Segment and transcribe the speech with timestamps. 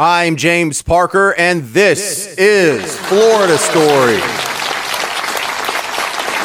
[0.00, 4.18] I'm James Parker, and this, is Florida Story.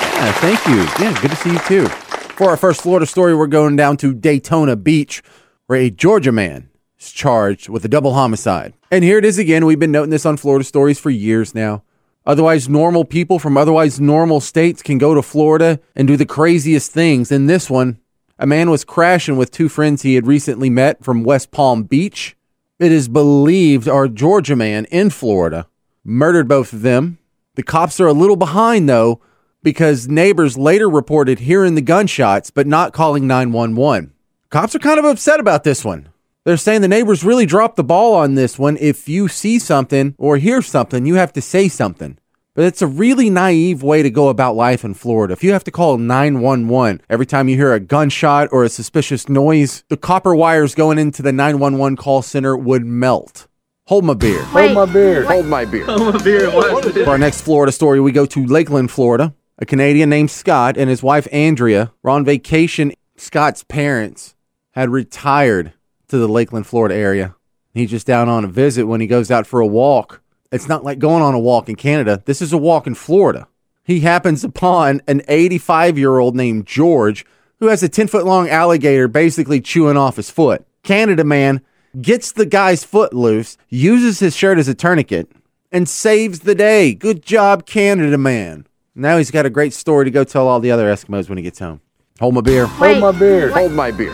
[0.09, 0.77] Yeah, thank you.
[0.99, 1.87] Yeah, good to see you too.
[2.35, 5.21] For our first Florida story, we're going down to Daytona Beach,
[5.67, 8.73] where a Georgia man is charged with a double homicide.
[8.89, 9.67] And here it is again.
[9.67, 11.83] We've been noting this on Florida Stories for years now.
[12.25, 16.91] Otherwise, normal people from otherwise normal states can go to Florida and do the craziest
[16.91, 17.31] things.
[17.31, 17.99] In this one,
[18.39, 22.35] a man was crashing with two friends he had recently met from West Palm Beach.
[22.79, 25.67] It is believed our Georgia man in Florida
[26.03, 27.19] murdered both of them.
[27.55, 29.21] The cops are a little behind, though,
[29.61, 34.11] because neighbors later reported hearing the gunshots but not calling 911.
[34.49, 36.09] Cops are kind of upset about this one.
[36.45, 38.75] They're saying the neighbors really dropped the ball on this one.
[38.77, 42.17] If you see something or hear something, you have to say something.
[42.55, 45.33] But it's a really naive way to go about life in Florida.
[45.33, 49.27] If you have to call 911 every time you hear a gunshot or a suspicious
[49.27, 53.47] noise, the copper wires going into the 911 call center would melt.
[53.87, 54.43] Hold my beer.
[54.43, 55.23] Hold my beer.
[55.25, 56.51] Hold my beer.
[56.51, 59.33] For our next Florida story, we go to Lakeland, Florida.
[59.57, 62.93] A Canadian named Scott and his wife Andrea were on vacation.
[63.17, 64.35] Scott's parents
[64.71, 65.73] had retired
[66.07, 67.35] to the Lakeland, Florida area.
[67.73, 70.21] He's just down on a visit when he goes out for a walk.
[70.53, 72.21] It's not like going on a walk in Canada.
[72.25, 73.47] This is a walk in Florida.
[73.83, 77.25] He happens upon an 85 year old named George
[77.59, 80.63] who has a 10 foot long alligator basically chewing off his foot.
[80.83, 81.61] Canada man
[81.99, 85.31] gets the guy's foot loose, uses his shirt as a tourniquet,
[85.71, 86.93] and saves the day.
[86.93, 88.67] Good job, Canada man.
[88.93, 91.43] Now he's got a great story to go tell all the other Eskimos when he
[91.43, 91.81] gets home.
[92.19, 92.67] Hold my beer.
[92.67, 93.49] Hold my beer.
[93.49, 94.11] Hold my beer.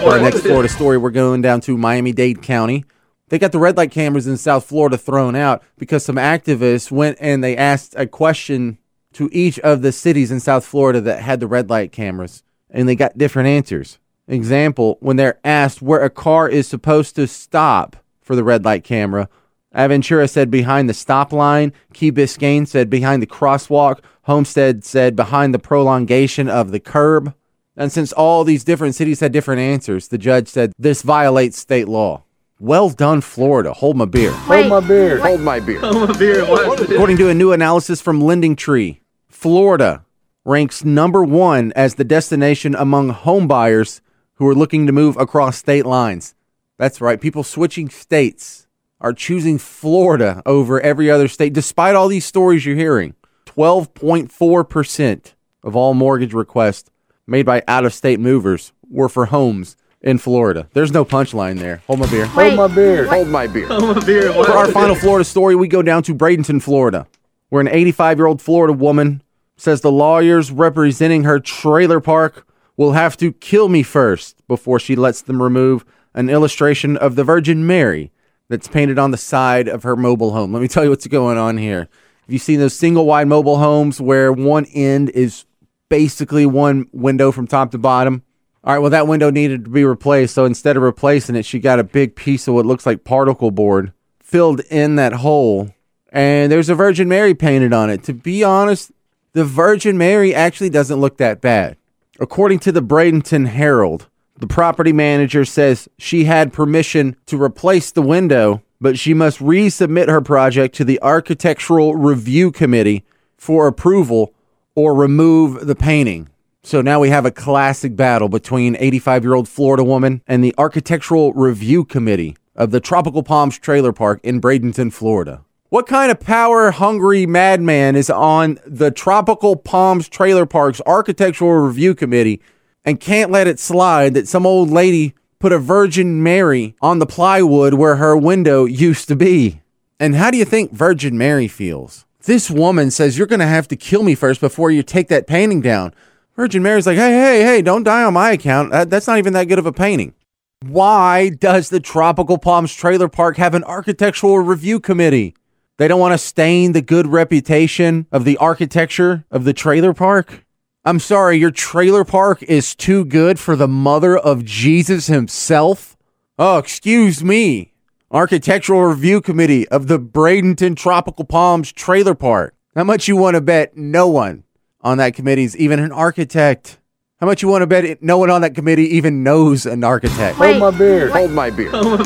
[0.00, 2.86] For our next Florida story, we're going down to Miami Dade County.
[3.28, 7.18] They got the red light cameras in South Florida thrown out because some activists went
[7.20, 8.78] and they asked a question
[9.14, 12.88] to each of the cities in South Florida that had the red light cameras, and
[12.88, 13.98] they got different answers.
[14.28, 18.84] Example, when they're asked where a car is supposed to stop for the red light
[18.84, 19.28] camera,
[19.74, 25.52] Aventura said behind the stop line, Key Biscayne said behind the crosswalk, Homestead said behind
[25.52, 27.34] the prolongation of the curb.
[27.76, 31.88] And since all these different cities had different answers, the judge said this violates state
[31.88, 32.22] law.
[32.58, 33.74] Well done, Florida.
[33.74, 34.30] Hold my beer.
[34.32, 35.18] Hold my beer.
[35.18, 35.82] Hold my beer.
[35.84, 40.06] According to a new analysis from LendingTree, Florida
[40.42, 44.00] ranks number one as the destination among home buyers
[44.34, 46.34] who are looking to move across state lines.
[46.78, 47.20] That's right.
[47.20, 48.66] People switching states
[49.02, 53.14] are choosing Florida over every other state, despite all these stories you're hearing.
[53.44, 56.90] 12.4% of all mortgage requests
[57.26, 60.68] made by out of state movers were for homes in Florida.
[60.72, 61.82] There's no punchline there.
[61.86, 62.26] Hold my beer.
[62.26, 63.06] Hold my beer.
[63.06, 64.32] Hold my beer.
[64.32, 67.06] For our final Florida story, we go down to Bradenton, Florida,
[67.48, 69.22] where an 85 year old Florida woman
[69.56, 72.46] says the lawyers representing her trailer park
[72.76, 77.24] will have to kill me first before she lets them remove an illustration of the
[77.24, 78.12] Virgin Mary
[78.48, 80.52] that's painted on the side of her mobile home.
[80.52, 81.80] Let me tell you what's going on here.
[82.26, 85.44] Have you seen those single wide mobile homes where one end is
[85.88, 88.22] basically one window from top to bottom?
[88.66, 90.34] All right, well, that window needed to be replaced.
[90.34, 93.52] So instead of replacing it, she got a big piece of what looks like particle
[93.52, 95.70] board filled in that hole.
[96.10, 98.02] And there's a Virgin Mary painted on it.
[98.04, 98.90] To be honest,
[99.34, 101.76] the Virgin Mary actually doesn't look that bad.
[102.18, 108.02] According to the Bradenton Herald, the property manager says she had permission to replace the
[108.02, 113.04] window, but she must resubmit her project to the Architectural Review Committee
[113.36, 114.34] for approval
[114.74, 116.30] or remove the painting.
[116.66, 120.52] So now we have a classic battle between 85 year old Florida woman and the
[120.58, 125.44] Architectural Review Committee of the Tropical Palms Trailer Park in Bradenton, Florida.
[125.68, 131.94] What kind of power hungry madman is on the Tropical Palms Trailer Park's Architectural Review
[131.94, 132.42] Committee
[132.84, 137.06] and can't let it slide that some old lady put a Virgin Mary on the
[137.06, 139.60] plywood where her window used to be?
[140.00, 142.06] And how do you think Virgin Mary feels?
[142.24, 145.28] This woman says you're going to have to kill me first before you take that
[145.28, 145.94] painting down.
[146.36, 148.70] Virgin Mary's like, hey, hey, hey, don't die on my account.
[148.70, 150.12] That, that's not even that good of a painting.
[150.60, 155.34] Why does the Tropical Palms Trailer Park have an architectural review committee?
[155.78, 160.44] They don't want to stain the good reputation of the architecture of the trailer park?
[160.84, 165.96] I'm sorry, your trailer park is too good for the mother of Jesus himself?
[166.38, 167.72] Oh, excuse me.
[168.10, 172.54] Architectural Review Committee of the Bradenton Tropical Palms Trailer Park.
[172.74, 174.44] How much you want to bet no one
[174.86, 176.78] on that committee is even an architect?
[177.18, 179.82] How much you want to bet it, no one on that committee even knows an
[179.82, 180.36] architect?
[180.36, 181.10] Hold my beer.
[181.10, 181.70] Hold my beer.
[181.72, 181.96] Oh,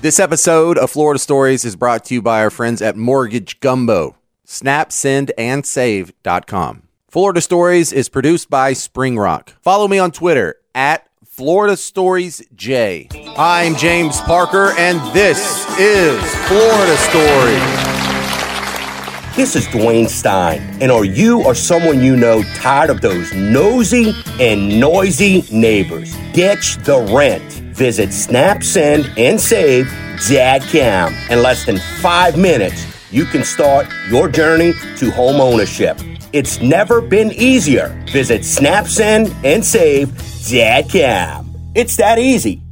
[0.00, 4.16] This episode of Florida Stories is brought to you by our friends at Mortgage Gumbo.
[4.44, 6.82] Snap, send, and save.com.
[7.08, 9.52] Florida Stories is produced by Spring Rock.
[9.62, 13.08] Follow me on Twitter at Florida Stories J.
[13.36, 17.93] I'm James Parker, and this is Florida Stories.
[19.36, 24.14] This is Dwayne Stein, and are you or someone you know tired of those nosy
[24.38, 26.16] and noisy neighbors?
[26.32, 27.42] Ditch the rent.
[27.74, 31.14] Visit snapsend and save SnapSendAndSave.com.
[31.30, 35.98] In less than five minutes, you can start your journey to home ownership.
[36.32, 37.88] It's never been easier.
[38.12, 41.72] Visit snapsend and save SnapSendAndSave.com.
[41.74, 42.63] It's that easy.